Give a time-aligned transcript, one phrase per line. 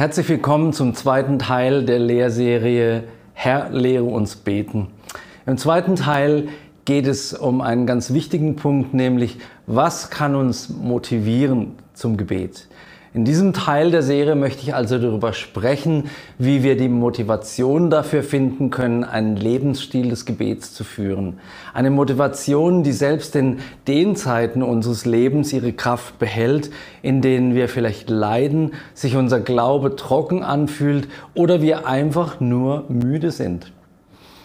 [0.00, 4.86] Herzlich willkommen zum zweiten Teil der Lehrserie Herr, lehre uns beten.
[5.44, 6.48] Im zweiten Teil
[6.86, 9.36] geht es um einen ganz wichtigen Punkt, nämlich
[9.66, 12.66] was kann uns motivieren zum Gebet.
[13.12, 16.04] In diesem Teil der Serie möchte ich also darüber sprechen,
[16.38, 21.40] wie wir die Motivation dafür finden können, einen Lebensstil des Gebets zu führen.
[21.74, 23.58] Eine Motivation, die selbst in
[23.88, 26.70] den Zeiten unseres Lebens ihre Kraft behält,
[27.02, 33.32] in denen wir vielleicht leiden, sich unser Glaube trocken anfühlt oder wir einfach nur müde
[33.32, 33.72] sind.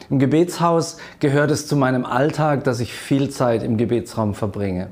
[0.10, 4.88] Im Gebetshaus gehört es zu meinem Alltag, dass ich viel Zeit im Gebetsraum verbringe.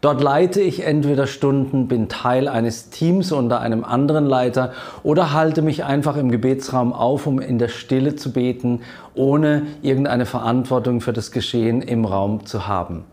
[0.00, 5.62] Dort leite ich entweder Stunden, bin Teil eines Teams unter einem anderen Leiter oder halte
[5.62, 8.82] mich einfach im Gebetsraum auf, um in der Stille zu beten,
[9.14, 13.04] ohne irgendeine Verantwortung für das Geschehen im Raum zu haben.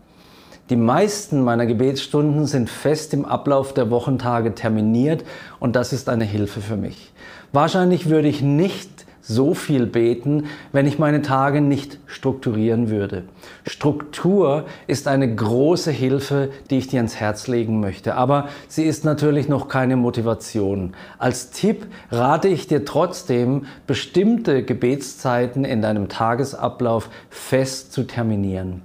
[0.68, 5.24] Die meisten meiner Gebetsstunden sind fest im Ablauf der Wochentage terminiert
[5.60, 7.12] und das ist eine Hilfe für mich.
[7.52, 8.95] Wahrscheinlich würde ich nicht
[9.26, 13.24] so viel beten, wenn ich meine Tage nicht strukturieren würde.
[13.66, 19.04] Struktur ist eine große Hilfe, die ich dir ans Herz legen möchte, aber sie ist
[19.04, 20.94] natürlich noch keine Motivation.
[21.18, 28.82] Als Tipp rate ich dir trotzdem, bestimmte Gebetszeiten in deinem Tagesablauf fest zu terminieren.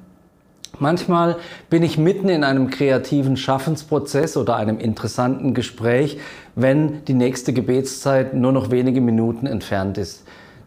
[0.80, 1.38] Manchmal
[1.70, 6.18] bin ich mitten in einem kreativen Schaffensprozess oder einem interessanten Gespräch,
[6.56, 10.24] wenn die nächste Gebetszeit nur noch wenige Minuten entfernt ist.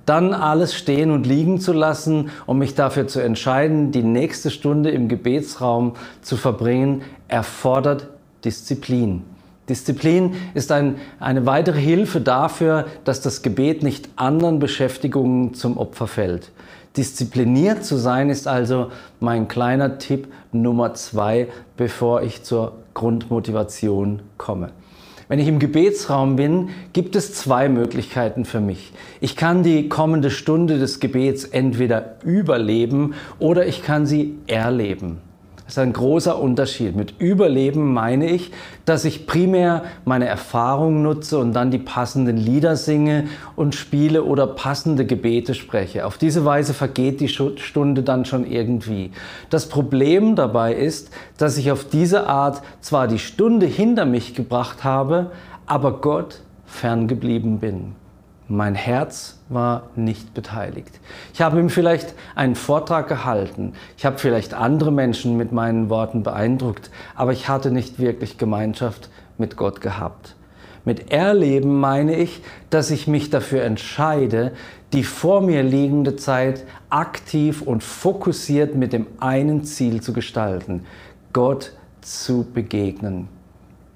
[0.06, 4.90] Dann alles stehen und liegen zu lassen, um mich dafür zu entscheiden, die nächste Stunde
[4.90, 8.08] im Gebetsraum zu verbringen, erfordert
[8.44, 9.22] Disziplin.
[9.68, 16.06] Disziplin ist ein, eine weitere Hilfe dafür, dass das Gebet nicht anderen Beschäftigungen zum Opfer
[16.06, 16.52] fällt.
[16.98, 18.90] Diszipliniert zu sein ist also
[19.20, 24.70] mein kleiner Tipp Nummer zwei, bevor ich zur Grundmotivation komme.
[25.28, 28.92] Wenn ich im Gebetsraum bin, gibt es zwei Möglichkeiten für mich.
[29.20, 35.20] Ich kann die kommende Stunde des Gebets entweder überleben oder ich kann sie erleben.
[35.64, 36.94] Das ist ein großer Unterschied.
[36.94, 38.50] Mit Überleben meine ich,
[38.84, 44.46] dass ich primär meine Erfahrung nutze und dann die passenden Lieder singe und spiele oder
[44.46, 46.04] passende Gebete spreche.
[46.04, 49.10] Auf diese Weise vergeht die Stunde dann schon irgendwie.
[49.48, 54.84] Das Problem dabei ist, dass ich auf diese Art zwar die Stunde hinter mich gebracht
[54.84, 55.30] habe,
[55.64, 58.03] aber Gott ferngeblieben bin.
[58.48, 61.00] Mein Herz war nicht beteiligt.
[61.32, 63.72] Ich habe ihm vielleicht einen Vortrag gehalten.
[63.96, 69.08] Ich habe vielleicht andere Menschen mit meinen Worten beeindruckt, aber ich hatte nicht wirklich Gemeinschaft
[69.38, 70.36] mit Gott gehabt.
[70.84, 74.52] Mit Erleben meine ich, dass ich mich dafür entscheide,
[74.92, 80.84] die vor mir liegende Zeit aktiv und fokussiert mit dem einen Ziel zu gestalten,
[81.32, 81.72] Gott
[82.02, 83.28] zu begegnen.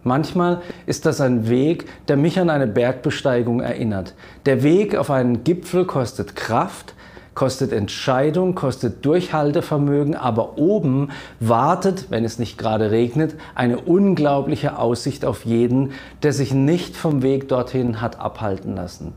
[0.05, 4.15] Manchmal ist das ein Weg, der mich an eine Bergbesteigung erinnert.
[4.47, 6.95] Der Weg auf einen Gipfel kostet Kraft,
[7.35, 11.11] kostet Entscheidung, kostet Durchhaltevermögen, aber oben
[11.41, 15.93] wartet, wenn es nicht gerade regnet, eine unglaubliche Aussicht auf jeden,
[16.23, 19.13] der sich nicht vom Weg dorthin hat abhalten lassen.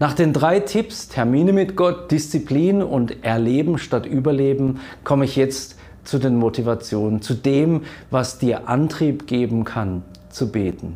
[0.00, 5.78] Nach den drei Tipps Termine mit Gott, Disziplin und Erleben statt Überleben komme ich jetzt
[6.04, 10.94] zu den Motivationen, zu dem, was dir Antrieb geben kann, zu beten.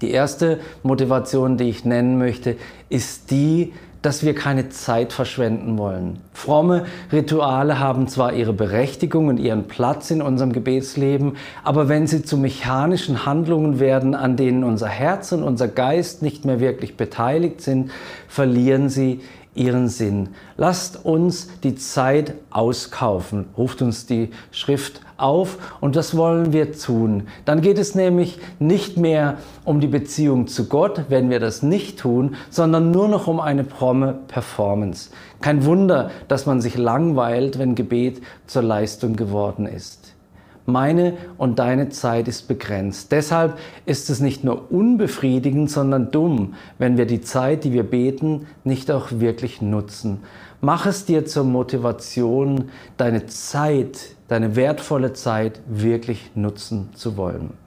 [0.00, 2.56] Die erste Motivation, die ich nennen möchte,
[2.88, 3.72] ist die,
[4.04, 6.18] dass wir keine Zeit verschwenden wollen.
[6.34, 12.22] Fromme Rituale haben zwar ihre Berechtigung und ihren Platz in unserem Gebetsleben, aber wenn sie
[12.22, 17.62] zu mechanischen Handlungen werden, an denen unser Herz und unser Geist nicht mehr wirklich beteiligt
[17.62, 17.92] sind,
[18.28, 19.22] verlieren sie
[19.54, 20.30] ihren Sinn.
[20.56, 27.28] Lasst uns die Zeit auskaufen, ruft uns die Schrift auf und das wollen wir tun.
[27.44, 31.98] Dann geht es nämlich nicht mehr um die Beziehung zu Gott, wenn wir das nicht
[31.98, 35.10] tun, sondern nur noch um eine fromme Performance.
[35.40, 40.13] Kein Wunder, dass man sich langweilt, wenn Gebet zur Leistung geworden ist.
[40.66, 43.12] Meine und deine Zeit ist begrenzt.
[43.12, 48.46] Deshalb ist es nicht nur unbefriedigend, sondern dumm, wenn wir die Zeit, die wir beten,
[48.64, 50.22] nicht auch wirklich nutzen.
[50.62, 57.63] Mach es dir zur Motivation, deine Zeit, deine wertvolle Zeit wirklich nutzen zu wollen.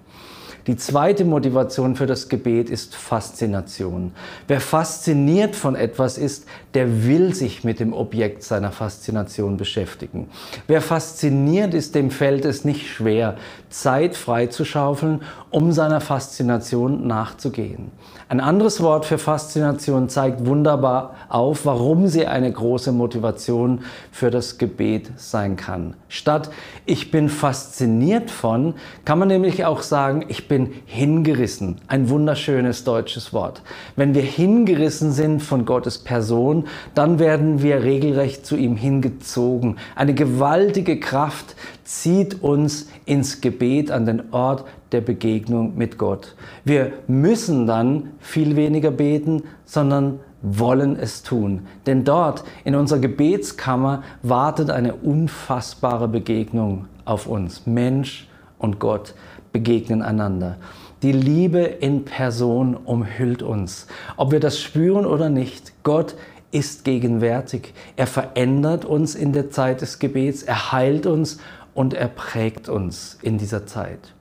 [0.67, 4.11] Die zweite Motivation für das Gebet ist Faszination.
[4.49, 10.27] Wer fasziniert von etwas ist, der will sich mit dem Objekt seiner Faszination beschäftigen.
[10.67, 13.37] Wer fasziniert ist, dem fällt es nicht schwer,
[13.69, 15.21] Zeit freizuschaufeln,
[15.51, 17.91] um seiner Faszination nachzugehen.
[18.29, 24.57] Ein anderes Wort für Faszination zeigt wunderbar auf, warum sie eine große Motivation für das
[24.57, 25.93] Gebet sein kann.
[26.09, 26.49] Statt
[26.85, 28.73] ich bin fasziniert von,
[29.05, 31.77] kann man nämlich auch sagen, ich bin hingerissen.
[31.87, 33.61] Ein wunderschönes deutsches Wort.
[33.95, 36.65] Wenn wir hingerissen sind von Gottes Person,
[36.95, 39.77] dann werden wir regelrecht zu ihm hingezogen.
[39.95, 46.35] Eine gewaltige Kraft zieht uns ins Gebet an den Ort der Begegnung mit Gott.
[46.63, 51.67] Wir müssen dann viel weniger beten, sondern wollen es tun.
[51.85, 57.65] Denn dort in unserer Gebetskammer wartet eine unfassbare Begegnung auf uns.
[57.65, 59.13] Mensch und Gott
[59.51, 60.57] begegnen einander.
[61.03, 63.87] Die Liebe in Person umhüllt uns.
[64.15, 66.15] Ob wir das spüren oder nicht, Gott
[66.51, 67.73] ist gegenwärtig.
[67.95, 71.39] Er verändert uns in der Zeit des Gebets, er heilt uns
[71.73, 74.13] und er prägt uns in dieser Zeit.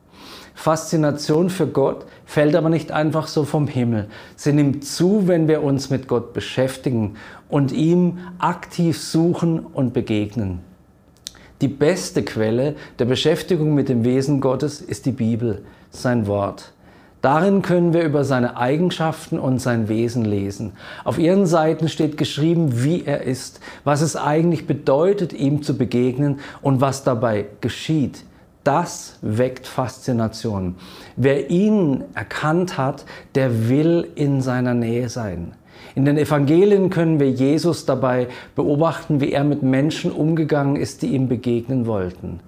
[0.57, 4.09] Faszination für Gott fällt aber nicht einfach so vom Himmel.
[4.37, 7.17] Sie nimmt zu, wenn wir uns mit Gott beschäftigen
[7.49, 10.61] und ihm aktiv suchen und begegnen.
[11.61, 16.73] Die beste Quelle der Beschäftigung mit dem Wesen Gottes ist die Bibel, sein Wort.
[17.21, 20.73] Darin können wir über seine Eigenschaften und sein Wesen lesen.
[21.05, 26.41] Auf ihren Seiten steht geschrieben, wie er ist, was es eigentlich bedeutet, ihm zu begegnen
[26.63, 28.25] und was dabei geschieht.
[28.67, 30.75] Das weckt Faszination.
[31.15, 33.05] Wer ihn erkannt hat,
[33.37, 35.53] der will in seiner Nähe sein.
[35.95, 38.27] In den Evangelien können wir Jesus dabei
[38.57, 42.41] beobachten, wie er mit Menschen umgegangen ist, die ihm begegnen wollten.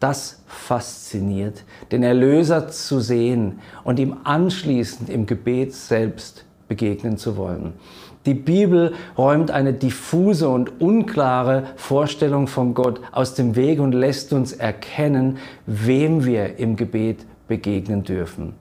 [0.00, 7.74] Das fasziniert, den Erlöser zu sehen und ihm anschließend im Gebet selbst begegnen zu wollen.
[8.26, 14.32] Die Bibel räumt eine diffuse und unklare Vorstellung von Gott aus dem Weg und lässt
[14.32, 18.54] uns erkennen, wem wir im Gebet begegnen dürfen.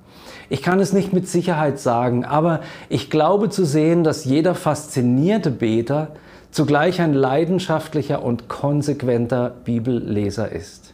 [0.47, 5.49] Ich kann es nicht mit Sicherheit sagen, aber ich glaube zu sehen, dass jeder faszinierte
[5.49, 6.09] Beter
[6.51, 10.92] zugleich ein leidenschaftlicher und konsequenter Bibelleser ist.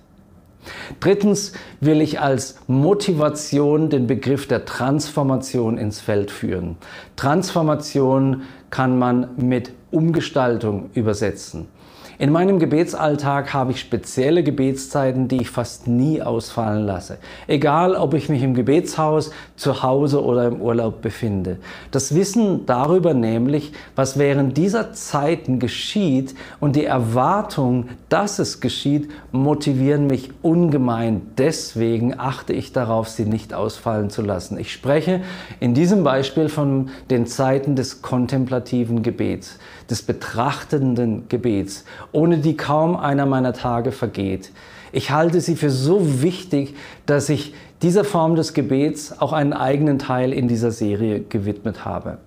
[0.99, 6.77] Drittens will ich als Motivation den Begriff der Transformation ins Feld führen.
[7.15, 11.67] Transformation kann man mit Umgestaltung übersetzen.
[12.21, 17.17] In meinem Gebetsalltag habe ich spezielle Gebetszeiten, die ich fast nie ausfallen lasse.
[17.47, 21.59] Egal, ob ich mich im Gebetshaus, zu Hause oder im Urlaub befinde.
[21.91, 29.09] Das Wissen darüber nämlich, was während dieser Zeiten geschieht und die Erwartung, dass es geschieht,
[29.31, 31.21] motivieren mich ungemein.
[31.37, 34.59] Deswegen achte ich darauf, sie nicht ausfallen zu lassen.
[34.59, 35.21] Ich spreche
[35.61, 39.57] in diesem Beispiel von den Zeiten des kontemplativen Gebets,
[39.89, 44.51] des betrachtenden Gebets ohne die kaum einer meiner Tage vergeht.
[44.91, 46.75] Ich halte sie für so wichtig,
[47.05, 52.17] dass ich dieser Form des Gebets auch einen eigenen Teil in dieser Serie gewidmet habe.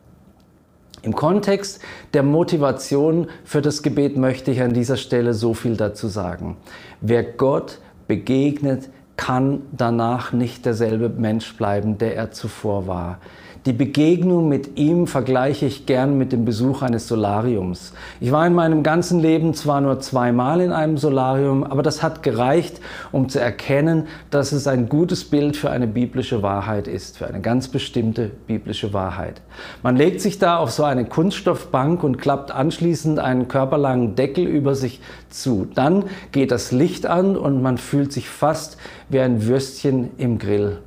[1.03, 1.81] Im Kontext
[2.14, 6.56] der Motivation für das Gebet möchte ich an dieser Stelle so viel dazu sagen.
[7.00, 13.19] Wer Gott begegnet, kann danach nicht derselbe Mensch bleiben, der er zuvor war.
[13.64, 17.93] Die Begegnung mit ihm vergleiche ich gern mit dem Besuch eines Solariums.
[18.19, 22.25] Ich war in meinem ganzen Leben zwar nur zweimal in einem Solarium, aber das hat
[22.25, 22.81] gereicht,
[23.12, 27.41] um zu erkennen, dass es ein gutes Bild für eine biblische Wahrheit ist, für eine
[27.41, 29.41] ganz bestimmte biblische Wahrheit.
[29.85, 34.75] Man legt sich da auf so eine Kunststoffbank und klappt anschließend einen körperlangen Deckel über
[34.75, 35.00] sich
[35.31, 35.69] zu.
[35.73, 38.76] Dann geht das Licht an und man fühlt sich fast
[39.12, 40.79] wie ein Würstchen im Grill.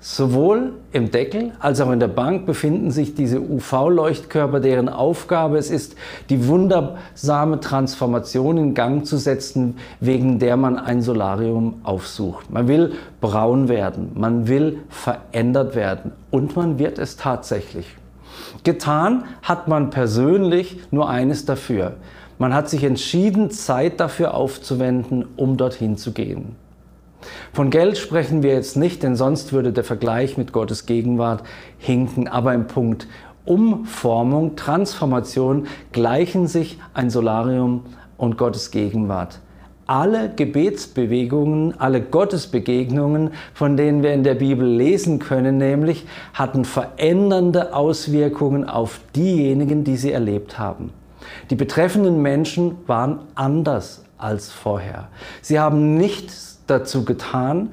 [0.00, 5.70] Sowohl im Deckel als auch in der Bank befinden sich diese UV-Leuchtkörper, deren Aufgabe es
[5.70, 5.96] ist,
[6.30, 12.48] die wundersame Transformation in Gang zu setzen, wegen der man ein Solarium aufsucht.
[12.50, 17.96] Man will braun werden, man will verändert werden und man wird es tatsächlich.
[18.62, 21.94] Getan hat man persönlich nur eines dafür.
[22.38, 26.54] Man hat sich entschieden, Zeit dafür aufzuwenden, um dorthin zu gehen.
[27.52, 31.42] Von Geld sprechen wir jetzt nicht, denn sonst würde der Vergleich mit Gottes Gegenwart
[31.78, 32.28] hinken.
[32.28, 33.08] Aber im Punkt
[33.44, 37.84] Umformung, Transformation gleichen sich ein Solarium
[38.18, 39.40] und Gottes Gegenwart.
[39.86, 47.74] Alle Gebetsbewegungen, alle Gottesbegegnungen, von denen wir in der Bibel lesen können, nämlich hatten verändernde
[47.74, 50.92] Auswirkungen auf diejenigen, die sie erlebt haben.
[51.48, 55.08] Die betreffenden Menschen waren anders als vorher.
[55.40, 57.70] Sie haben nichts dazu getan,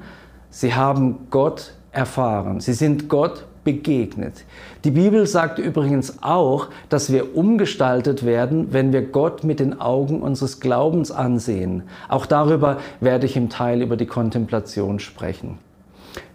[0.50, 4.44] sie haben Gott erfahren, sie sind Gott begegnet.
[4.84, 10.22] Die Bibel sagt übrigens auch, dass wir umgestaltet werden, wenn wir Gott mit den Augen
[10.22, 11.82] unseres Glaubens ansehen.
[12.08, 15.58] Auch darüber werde ich im Teil über die Kontemplation sprechen.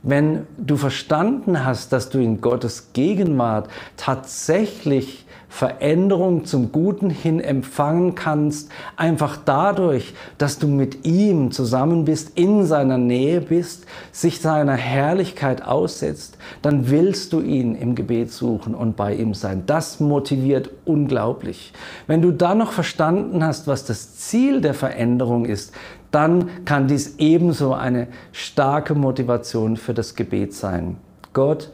[0.03, 8.15] Wenn du verstanden hast, dass du in Gottes Gegenwart tatsächlich Veränderung zum Guten hin empfangen
[8.15, 14.77] kannst, einfach dadurch, dass du mit ihm zusammen bist, in seiner Nähe bist, sich seiner
[14.77, 19.63] Herrlichkeit aussetzt, dann willst du ihn im Gebet suchen und bei ihm sein.
[19.65, 21.73] Das motiviert unglaublich.
[22.07, 25.73] Wenn du dann noch verstanden hast, was das Ziel der Veränderung ist,
[26.11, 30.95] dann kann dies ebenso eine starke Motivation für das Gebet sein.
[31.33, 31.71] Gott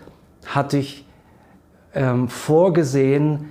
[0.47, 1.05] hat dich
[1.93, 3.49] ähm, vorgesehen,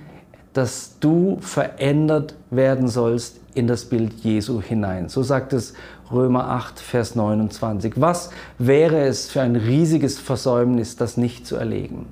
[0.57, 5.07] dass du verändert werden sollst in das Bild Jesu hinein.
[5.07, 5.75] So sagt es
[6.11, 7.93] Römer 8, Vers 29.
[7.97, 12.07] Was wäre es für ein riesiges Versäumnis, das nicht zu erlegen?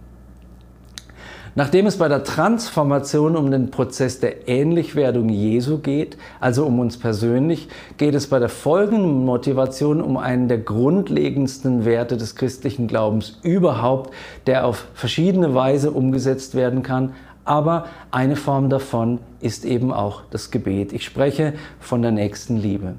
[1.57, 6.97] Nachdem es bei der Transformation um den Prozess der Ähnlichwerdung Jesu geht, also um uns
[6.97, 13.39] persönlich, geht es bei der folgenden Motivation um einen der grundlegendsten Werte des christlichen Glaubens
[13.41, 14.13] überhaupt,
[14.45, 17.13] der auf verschiedene Weise umgesetzt werden kann,
[17.45, 20.91] aber eine Form davon ist eben auch das Gebet.
[20.91, 22.95] Ich spreche von der nächsten Liebe.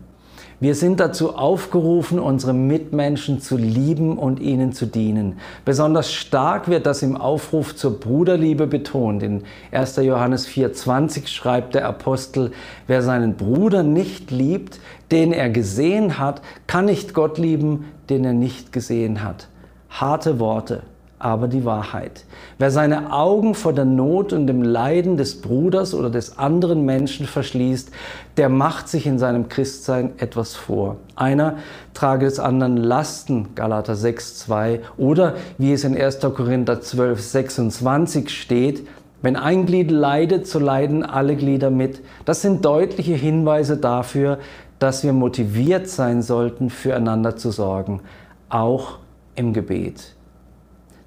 [0.59, 5.39] Wir sind dazu aufgerufen, unsere Mitmenschen zu lieben und ihnen zu dienen.
[5.67, 9.23] Besonders stark wird das im Aufruf zur Bruderliebe betont.
[9.23, 9.97] In 1.
[9.97, 12.53] Johannes 4.20 schreibt der Apostel,
[12.87, 18.33] wer seinen Bruder nicht liebt, den er gesehen hat, kann nicht Gott lieben, den er
[18.33, 19.49] nicht gesehen hat.
[19.91, 20.85] Harte Worte
[21.19, 22.25] aber die Wahrheit.
[22.59, 27.27] Wer seine Augen vor der Not und dem Leiden des Bruders oder des anderen Menschen
[27.27, 27.91] verschließt,
[28.37, 30.97] der macht sich in seinem Christsein etwas vor.
[31.15, 31.57] Einer
[31.95, 36.21] trage des anderen Lasten, Galater 6,2, oder wie es in 1.
[36.21, 38.87] Korinther 12, 26 steht,
[39.23, 42.03] wenn ein Glied leidet, so leiden alle Glieder mit.
[42.27, 44.39] Das sind deutliche Hinweise dafür,
[44.79, 48.03] dass wir motiviert sein sollten, füreinander zu sorgen,
[48.51, 48.99] auch
[49.35, 50.16] im Gebet.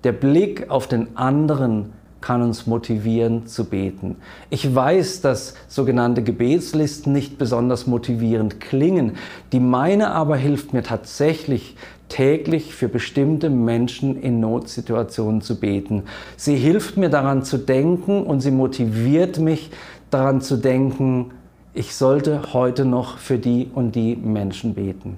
[0.03, 4.17] Der Blick auf den anderen kann uns motivieren zu beten.
[4.49, 9.13] Ich weiß, dass sogenannte Gebetslisten nicht besonders motivierend klingen.
[9.51, 11.75] Die meine aber hilft mir tatsächlich
[12.09, 16.03] täglich für bestimmte Menschen in Notsituationen zu beten.
[16.35, 19.69] Sie hilft mir daran zu denken und sie motiviert mich
[20.09, 21.31] daran zu denken,
[21.73, 25.17] ich sollte heute noch für die und die Menschen beten.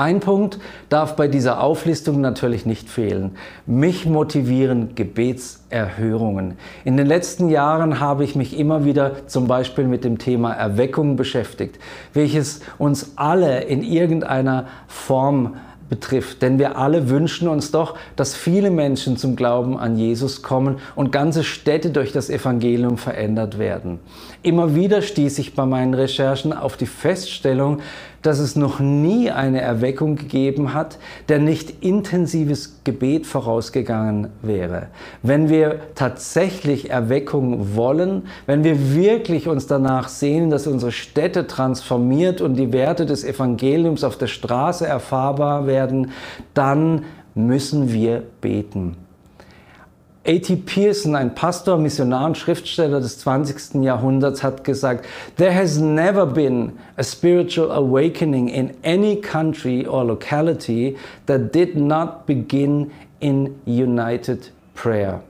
[0.00, 3.32] Ein Punkt darf bei dieser Auflistung natürlich nicht fehlen.
[3.66, 6.54] Mich motivieren Gebetserhörungen.
[6.86, 11.16] In den letzten Jahren habe ich mich immer wieder zum Beispiel mit dem Thema Erweckung
[11.16, 11.78] beschäftigt,
[12.14, 15.56] welches uns alle in irgendeiner Form
[15.90, 16.40] betrifft.
[16.40, 21.12] Denn wir alle wünschen uns doch, dass viele Menschen zum Glauben an Jesus kommen und
[21.12, 23.98] ganze Städte durch das Evangelium verändert werden.
[24.42, 27.80] Immer wieder stieß ich bei meinen Recherchen auf die Feststellung,
[28.22, 30.98] dass es noch nie eine Erweckung gegeben hat,
[31.28, 34.88] der nicht intensives Gebet vorausgegangen wäre.
[35.22, 42.40] Wenn wir tatsächlich Erweckung wollen, wenn wir wirklich uns danach sehen, dass unsere Städte transformiert
[42.40, 46.10] und die Werte des Evangeliums auf der Straße erfahrbar werden,
[46.54, 48.96] dann müssen wir beten.
[50.26, 50.54] A.T.
[50.66, 53.82] Pearson, ein Pastor, Missionar und Schriftsteller des 20.
[53.82, 60.98] Jahrhunderts, hat gesagt, There has never been a spiritual awakening in any country or locality
[61.24, 65.22] that did not begin in united prayer.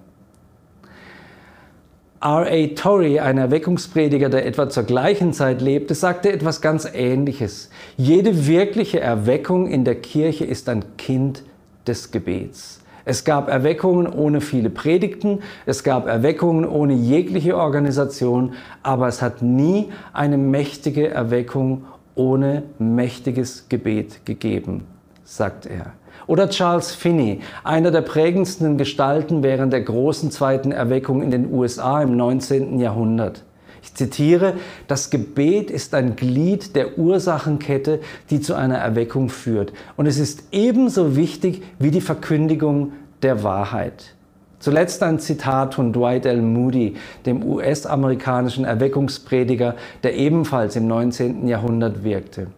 [2.21, 2.75] R.A.
[2.75, 7.71] Torrey, ein Erweckungsprediger, der etwa zur gleichen Zeit lebte, sagte etwas ganz Ähnliches.
[7.97, 11.45] Jede wirkliche Erweckung in der Kirche ist ein Kind
[11.87, 12.80] des Gebets.
[13.05, 19.43] Es gab Erweckungen ohne viele Predigten, es gab Erweckungen ohne jegliche Organisation, aber es hat
[19.43, 24.87] nie eine mächtige Erweckung ohne mächtiges Gebet gegeben,
[25.25, 25.93] sagt er.
[26.27, 32.03] Oder Charles Finney, einer der prägendsten Gestalten während der großen zweiten Erweckung in den USA
[32.03, 32.79] im 19.
[32.79, 33.43] Jahrhundert.
[33.83, 34.55] Ich zitiere,
[34.89, 39.73] das Gebet ist ein Glied der Ursachenkette, die zu einer Erweckung führt.
[39.97, 44.15] Und es ist ebenso wichtig wie die Verkündigung der Wahrheit.
[44.59, 46.43] Zuletzt ein Zitat von Dwight L.
[46.43, 46.95] Moody,
[47.25, 51.49] dem US-amerikanischen Erweckungsprediger, der ebenfalls im 19.
[51.49, 52.49] Jahrhundert wirkte.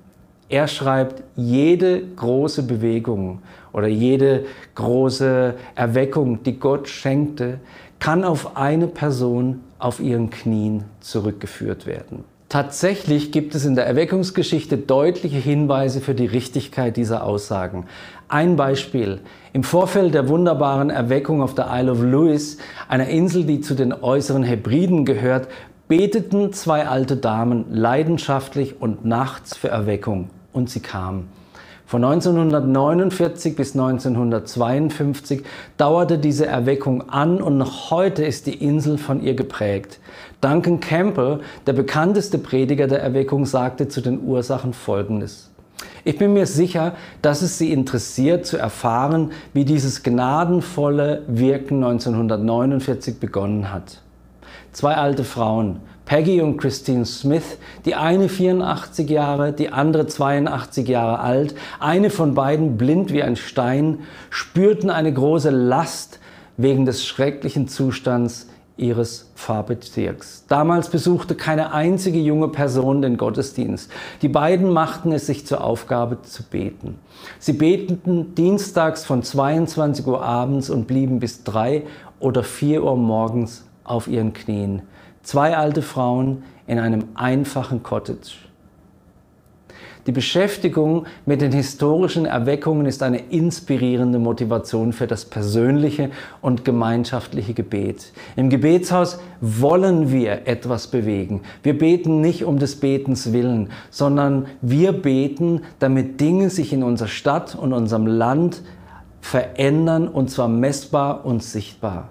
[0.48, 3.38] Er schreibt, jede große Bewegung
[3.72, 7.60] oder jede große Erweckung, die Gott schenkte,
[8.00, 12.24] kann auf eine Person auf ihren Knien zurückgeführt werden.
[12.48, 17.86] Tatsächlich gibt es in der Erweckungsgeschichte deutliche Hinweise für die Richtigkeit dieser Aussagen.
[18.28, 19.20] Ein Beispiel.
[19.54, 22.58] Im Vorfeld der wunderbaren Erweckung auf der Isle of Lewis,
[22.88, 25.48] einer Insel, die zu den äußeren Hebriden gehört,
[25.88, 30.28] beteten zwei alte Damen leidenschaftlich und nachts für Erweckung.
[30.52, 31.28] Und sie kam.
[31.92, 35.42] Von 1949 bis 1952
[35.76, 40.00] dauerte diese Erweckung an und noch heute ist die Insel von ihr geprägt.
[40.40, 45.50] Duncan Campbell, der bekannteste Prediger der Erweckung, sagte zu den Ursachen Folgendes.
[46.02, 53.20] Ich bin mir sicher, dass es Sie interessiert zu erfahren, wie dieses gnadenvolle Wirken 1949
[53.20, 54.00] begonnen hat.
[54.72, 61.20] Zwei alte Frauen, Peggy und Christine Smith, die eine 84 Jahre, die andere 82 Jahre
[61.20, 66.18] alt, eine von beiden blind wie ein Stein, spürten eine große Last
[66.56, 70.46] wegen des schrecklichen Zustands ihres Pfarrbezirks.
[70.48, 73.90] Damals besuchte keine einzige junge Person den Gottesdienst.
[74.22, 76.98] Die beiden machten es sich zur Aufgabe zu beten.
[77.38, 81.84] Sie beteten dienstags von 22 Uhr abends und blieben bis 3
[82.18, 84.82] oder 4 Uhr morgens auf ihren Knien.
[85.22, 88.32] Zwei alte Frauen in einem einfachen Cottage.
[90.08, 96.10] Die Beschäftigung mit den historischen Erweckungen ist eine inspirierende Motivation für das persönliche
[96.40, 98.12] und gemeinschaftliche Gebet.
[98.34, 101.42] Im Gebetshaus wollen wir etwas bewegen.
[101.62, 107.06] Wir beten nicht um des Betens willen, sondern wir beten, damit Dinge sich in unserer
[107.08, 108.62] Stadt und unserem Land
[109.20, 112.08] verändern und zwar messbar und sichtbar.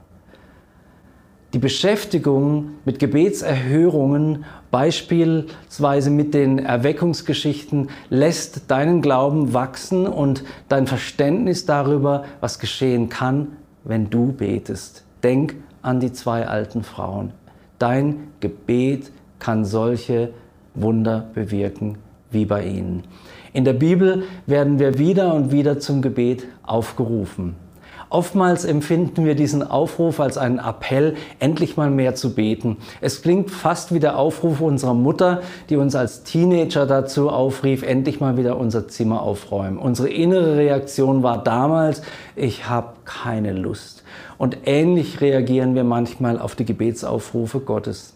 [1.54, 11.66] Die Beschäftigung mit Gebetserhörungen, beispielsweise mit den Erweckungsgeschichten, lässt deinen Glauben wachsen und dein Verständnis
[11.66, 15.04] darüber, was geschehen kann, wenn du betest.
[15.24, 17.34] Denk an die zwei alten Frauen.
[17.80, 20.30] Dein Gebet kann solche
[20.74, 21.98] Wunder bewirken
[22.32, 23.04] wie bei ihnen.
[23.52, 27.58] In der Bibel werden wir wieder und wieder zum Gebet aufgerufen.
[28.12, 32.76] Oftmals empfinden wir diesen Aufruf als einen Appell, endlich mal mehr zu beten.
[33.00, 38.20] Es klingt fast wie der Aufruf unserer Mutter, die uns als Teenager dazu aufrief, endlich
[38.20, 39.78] mal wieder unser Zimmer aufräumen.
[39.78, 42.02] Unsere innere Reaktion war damals,
[42.36, 44.04] ich habe keine Lust.
[44.38, 48.14] Und ähnlich reagieren wir manchmal auf die Gebetsaufrufe Gottes.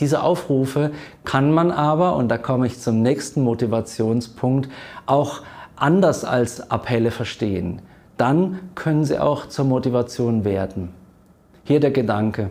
[0.00, 0.90] Diese Aufrufe
[1.24, 4.70] kann man aber, und da komme ich zum nächsten Motivationspunkt,
[5.04, 5.42] auch
[5.76, 7.82] anders als Appelle verstehen
[8.22, 10.90] dann können sie auch zur Motivation werden.
[11.64, 12.50] Hier der Gedanke.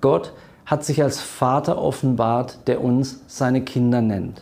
[0.00, 0.32] Gott
[0.64, 4.40] hat sich als Vater offenbart, der uns seine Kinder nennt.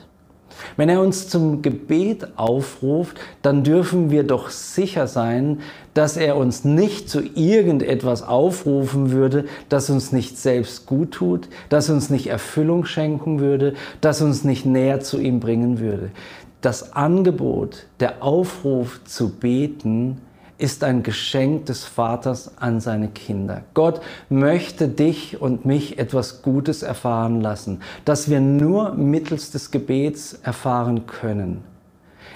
[0.76, 5.58] Wenn er uns zum Gebet aufruft, dann dürfen wir doch sicher sein,
[5.92, 11.90] dass er uns nicht zu irgendetwas aufrufen würde, das uns nicht selbst gut tut, das
[11.90, 16.12] uns nicht Erfüllung schenken würde, das uns nicht näher zu ihm bringen würde.
[16.60, 20.18] Das Angebot, der Aufruf zu beten,
[20.60, 23.62] ist ein Geschenk des Vaters an seine Kinder.
[23.74, 30.34] Gott möchte dich und mich etwas Gutes erfahren lassen, das wir nur mittels des Gebets
[30.42, 31.62] erfahren können.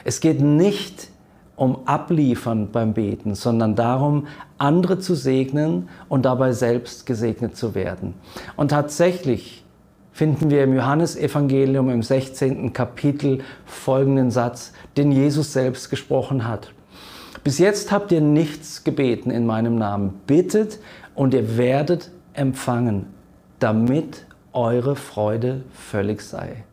[0.04, 1.08] Es geht nicht
[1.56, 4.26] um Abliefern beim Beten, sondern darum,
[4.58, 8.14] andere zu segnen und dabei selbst gesegnet zu werden.
[8.56, 9.64] Und tatsächlich
[10.12, 12.72] finden wir im Johannesevangelium im 16.
[12.72, 16.72] Kapitel folgenden Satz, den Jesus selbst gesprochen hat.
[17.44, 20.14] Bis jetzt habt ihr nichts gebeten in meinem Namen.
[20.26, 20.78] Bittet
[21.14, 23.06] und ihr werdet empfangen,
[23.58, 26.64] damit eure Freude völlig sei.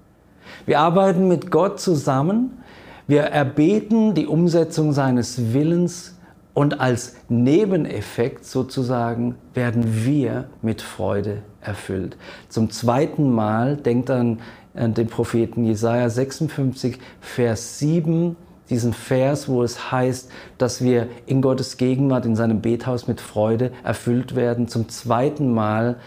[0.65, 2.63] Wir arbeiten mit Gott zusammen.
[3.05, 6.15] Wir erbeten die Umsetzung seines Willens
[6.53, 12.15] und als Nebeneffekt sozusagen werden wir mit Freude erfüllt.
[12.47, 14.39] Zum zweiten Mal denkt an
[14.73, 18.37] den Propheten Jesaja 56, Vers 7
[18.71, 23.71] diesen Vers, wo es heißt, dass wir in Gottes Gegenwart, in seinem Bethaus mit Freude
[23.83, 24.67] erfüllt werden.
[24.67, 25.97] Zum zweiten Mal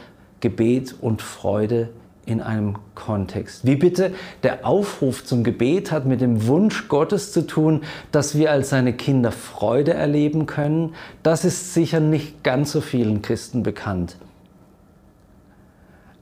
[0.40, 1.90] Gebet und Freude
[2.27, 3.66] in einem Kontext.
[3.66, 8.50] Wie bitte der Aufruf zum Gebet hat mit dem Wunsch Gottes zu tun, dass wir
[8.50, 14.16] als seine Kinder Freude erleben können, das ist sicher nicht ganz so vielen Christen bekannt.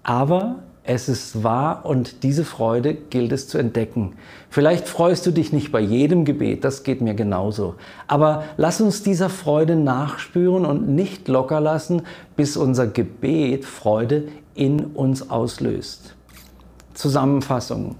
[0.03, 4.15] Aber es ist wahr und diese Freude gilt es zu entdecken.
[4.51, 7.77] Vielleicht freust du dich nicht bei jedem Gebet, das geht mir genauso.
[8.09, 12.03] Aber lass uns dieser Freude nachspüren und nicht locker lassen,
[12.35, 16.17] bis unser Gebet Freude in uns auslöst.
[16.95, 17.95] Zusammenfassung.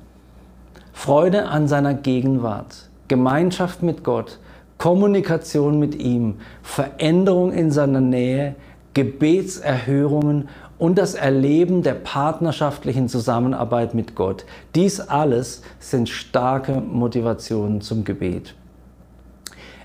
[0.93, 4.39] Freude an seiner Gegenwart, Gemeinschaft mit Gott,
[4.79, 8.57] Kommunikation mit ihm, Veränderung in seiner Nähe,
[8.95, 10.49] Gebetserhörungen
[10.83, 14.45] und das Erleben der partnerschaftlichen Zusammenarbeit mit Gott.
[14.75, 18.57] Dies alles sind starke Motivationen zum Gebet.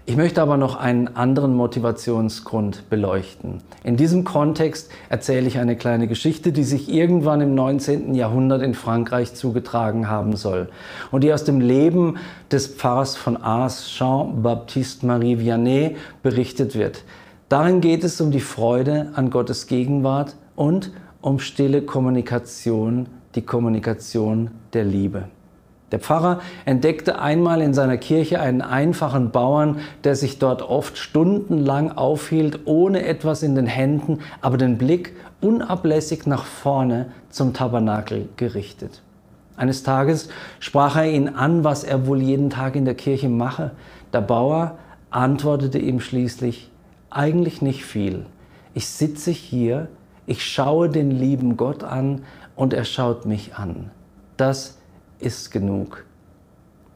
[0.07, 3.59] Ich möchte aber noch einen anderen Motivationsgrund beleuchten.
[3.83, 8.15] In diesem Kontext erzähle ich eine kleine Geschichte, die sich irgendwann im 19.
[8.15, 10.67] Jahrhundert in Frankreich zugetragen haben soll
[11.11, 12.17] und die aus dem Leben
[12.51, 17.03] des Pfarrers von Ars, Jean-Baptiste Marie Vianney, berichtet wird.
[17.49, 20.91] Darin geht es um die Freude an Gottes Gegenwart und
[21.21, 25.29] um stille Kommunikation, die Kommunikation der Liebe.
[25.93, 31.93] Der Pfarrer entdeckte einmal in seiner Kirche einen einfachen Bauern, der sich dort oft stundenlang
[31.93, 39.01] aufhielt, ohne etwas in den Händen, aber den Blick unablässig nach vorne zum Tabernakel gerichtet.
[39.55, 40.27] Eines Tages
[40.59, 43.71] sprach er ihn an, was er wohl jeden Tag in der Kirche mache.
[44.11, 44.77] Der Bauer
[45.09, 46.69] antwortete ihm schließlich,
[47.09, 48.25] eigentlich nicht viel.
[48.73, 49.87] Ich sitze hier,
[50.27, 52.23] ich schaue den lieben Gott an
[52.55, 53.89] und er schaut mich an.
[54.35, 54.77] Das
[55.19, 56.05] ist genug.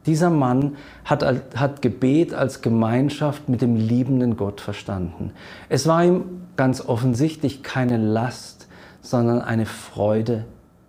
[0.04, 1.24] Dieser Mann hat,
[1.56, 5.32] hat Gebet als Gemeinschaft mit dem liebenden Gott verstanden.
[5.68, 8.68] Es war ihm ganz offensichtlich keine Last,
[9.00, 10.44] sondern eine Freude,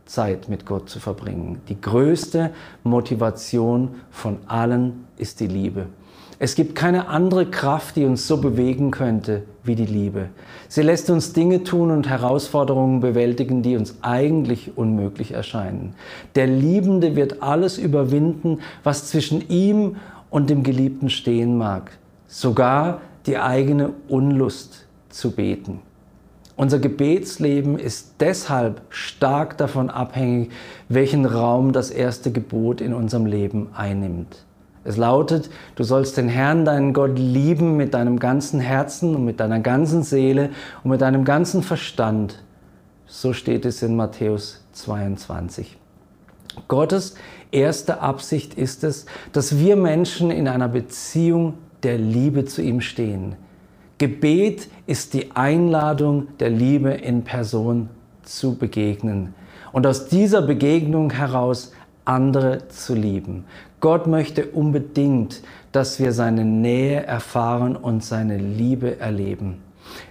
[0.05, 1.61] Zeit mit Gott zu verbringen.
[1.69, 2.51] Die größte
[2.83, 5.85] Motivation von allen ist die Liebe.
[6.39, 10.29] Es gibt keine andere Kraft, die uns so bewegen könnte wie die Liebe.
[10.67, 15.95] Sie lässt uns Dinge tun und Herausforderungen bewältigen, die uns eigentlich unmöglich erscheinen.
[16.35, 19.97] Der Liebende wird alles überwinden, was zwischen ihm
[20.29, 21.91] und dem Geliebten stehen mag,
[22.27, 25.79] sogar die eigene Unlust zu beten.
[26.55, 30.51] Unser Gebetsleben ist deshalb stark davon abhängig,
[30.87, 34.45] welchen Raum das erste Gebot in unserem Leben einnimmt.
[34.85, 39.39] Es lautet, du sollst den Herrn, deinen Gott, lieben mit deinem ganzen Herzen und mit
[39.39, 40.49] deiner ganzen Seele
[40.83, 42.43] und mit deinem ganzen Verstand.
[43.05, 45.77] So steht es in Matthäus 22.
[46.67, 47.15] Gottes
[47.51, 53.35] erste Absicht ist es, dass wir Menschen in einer Beziehung der Liebe zu ihm stehen.
[53.97, 57.89] Gebet ist die Einladung der Liebe in Person
[58.23, 59.33] zu begegnen
[59.71, 61.71] und aus dieser Begegnung heraus
[62.05, 63.45] andere zu lieben.
[63.79, 69.57] Gott möchte unbedingt, dass wir seine Nähe erfahren und seine Liebe erleben.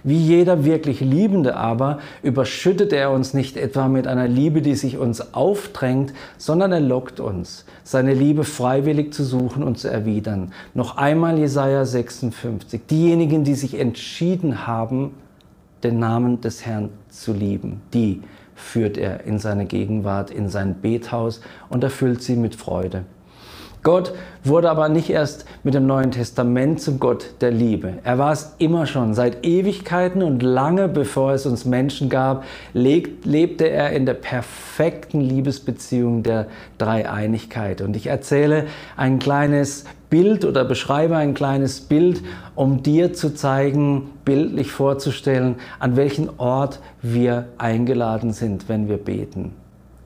[0.03, 4.97] Wie jeder wirklich Liebende aber überschüttet er uns nicht etwa mit einer Liebe, die sich
[4.97, 10.51] uns aufdrängt, sondern er lockt uns, seine Liebe freiwillig zu suchen und zu erwidern.
[10.73, 12.81] Noch einmal Jesaja 56.
[12.89, 15.11] Diejenigen, die sich entschieden haben,
[15.83, 18.21] den Namen des Herrn zu lieben, die
[18.63, 23.03] führt er in seine Gegenwart, in sein Bethaus und erfüllt sie mit Freude.
[23.83, 24.13] Gott
[24.45, 27.95] wurde aber nicht erst mit dem Neuen Testament zum Gott der Liebe.
[28.05, 29.13] Er war es immer schon.
[29.13, 36.23] Seit Ewigkeiten und lange bevor es uns Menschen gab, lebte er in der perfekten Liebesbeziehung
[36.23, 37.81] der Dreieinigkeit.
[37.81, 42.21] Und ich erzähle ein kleines Bild oder beschreibe ein kleines Bild,
[42.55, 49.55] um dir zu zeigen, bildlich vorzustellen, an welchen Ort wir eingeladen sind, wenn wir beten.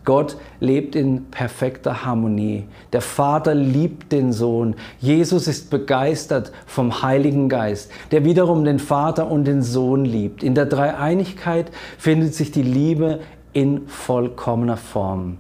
[0.07, 2.63] Gott lebt in perfekter Harmonie.
[2.93, 4.75] Der Vater liebt den Sohn.
[4.99, 10.43] Jesus ist begeistert vom Heiligen Geist, der wiederum den Vater und den Sohn liebt.
[10.43, 13.19] In der Dreieinigkeit findet sich die Liebe
[13.51, 15.39] in vollkommener Form.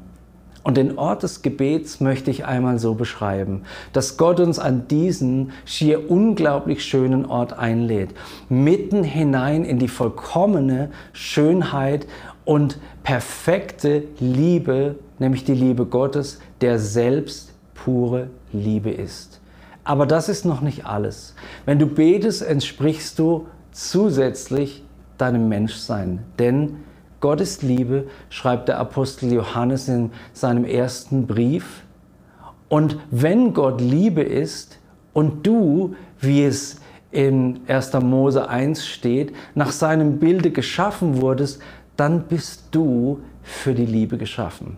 [0.63, 3.61] Und den Ort des Gebets möchte ich einmal so beschreiben,
[3.93, 8.09] dass Gott uns an diesen schier unglaublich schönen Ort einlädt,
[8.49, 12.05] mitten hinein in die vollkommene Schönheit
[12.47, 19.41] und perfekte Liebe, nämlich die Liebe Gottes, der selbst pure Liebe ist.
[19.83, 21.35] Aber das ist noch nicht alles.
[21.65, 24.85] Wenn du betest, entsprichst du zusätzlich
[25.17, 26.23] deinem Menschsein.
[26.39, 26.77] Denn
[27.19, 31.83] Gott ist Liebe, schreibt der Apostel Johannes in seinem ersten Brief.
[32.69, 34.79] Und wenn Gott Liebe ist
[35.11, 36.79] und du, wie es
[37.11, 37.91] in 1.
[38.03, 41.61] Mose 1 steht, nach seinem Bilde geschaffen wurdest,
[41.97, 44.77] dann bist du für die Liebe geschaffen.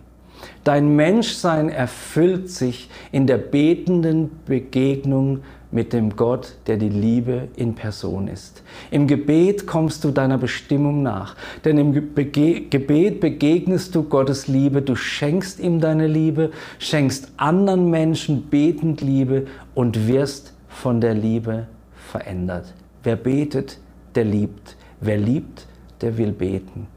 [0.64, 7.74] Dein Menschsein erfüllt sich in der betenden Begegnung mit dem Gott, der die Liebe in
[7.74, 8.62] Person ist.
[8.90, 14.82] Im Gebet kommst du deiner Bestimmung nach, denn im Bege Gebet begegnest du Gottes Liebe,
[14.82, 21.66] du schenkst ihm deine Liebe, schenkst anderen Menschen betend Liebe und wirst von der Liebe
[21.94, 22.74] verändert.
[23.02, 23.78] Wer betet,
[24.14, 24.76] der liebt.
[25.00, 25.66] Wer liebt,
[26.00, 26.88] der will beten.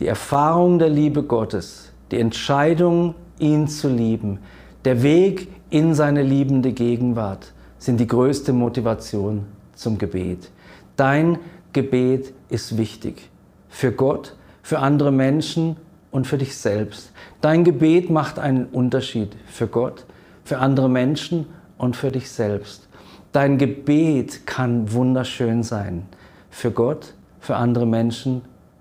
[0.00, 4.38] Die Erfahrung der Liebe Gottes, die Entscheidung, ihn zu lieben,
[4.86, 10.50] der Weg in seine liebende Gegenwart sind die größte Motivation zum Gebet.
[10.96, 11.38] Dein
[11.74, 13.28] Gebet ist wichtig
[13.68, 15.76] für Gott, für andere Menschen
[16.10, 17.12] und für dich selbst.
[17.42, 20.06] Dein Gebet macht einen Unterschied für Gott,
[20.44, 21.44] für andere Menschen
[21.76, 22.88] und für dich selbst.
[23.32, 26.06] Dein Gebet kann wunderschön sein.
[26.48, 28.40] Für Gott, für andere Menschen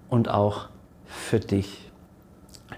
[0.09, 0.69] und auch
[1.09, 1.91] für dich.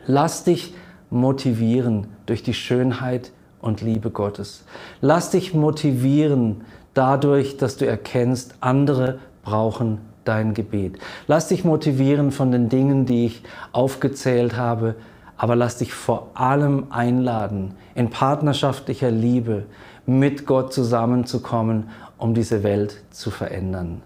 [0.08, 0.74] Lass dich
[1.10, 4.64] motivieren durch die Schönheit und Liebe Gottes.
[5.02, 6.62] Lass dich motivieren
[6.94, 10.98] dadurch, dass du erkennst, andere brauchen dein Gebet.
[11.28, 14.96] Lass dich motivieren von den Dingen, die ich aufgezählt habe,
[15.38, 19.66] aber lass dich vor allem einladen, in partnerschaftlicher Liebe
[20.06, 24.04] mit Gott zusammenzukommen, um diese Welt zu verändern.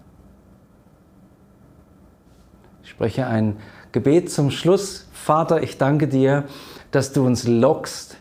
[2.82, 3.56] Ich spreche ein
[3.92, 5.06] Gebet zum Schluss.
[5.12, 6.44] Vater, ich danke dir,
[6.90, 8.16] dass du uns lockst,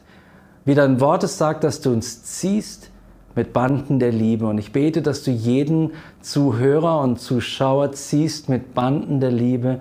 [0.66, 2.90] wie dein Wort es sagt, dass du uns ziehst
[3.36, 4.48] mit Banden der Liebe.
[4.48, 9.80] Und ich bete, dass du jeden Zuhörer und Zuschauer ziehst mit Banden der Liebe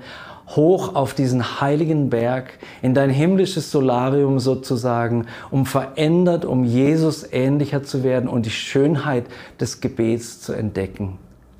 [0.48, 7.82] hoch auf diesen heiligen Berg, in dein himmlisches Solarium sozusagen, um verändert, um Jesus ähnlicher
[7.82, 9.24] zu werden und die Schönheit
[9.58, 11.18] des Gebets zu entdecken.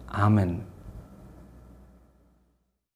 [0.09, 0.74] Amen.